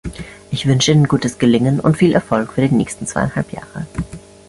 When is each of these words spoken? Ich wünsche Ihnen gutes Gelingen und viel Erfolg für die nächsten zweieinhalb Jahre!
Ich 0.49 0.65
wünsche 0.65 0.91
Ihnen 0.91 1.07
gutes 1.07 1.37
Gelingen 1.37 1.79
und 1.79 1.95
viel 1.95 2.13
Erfolg 2.13 2.53
für 2.53 2.67
die 2.67 2.73
nächsten 2.73 3.05
zweieinhalb 3.05 3.53
Jahre! 3.53 3.85